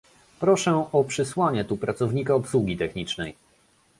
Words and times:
Proszę 0.39 0.85
o 0.91 1.03
przysłanie 1.03 1.65
tu 1.65 1.77
pracownika 1.77 2.35
obsługi 2.35 2.77
technicznej 2.77 3.35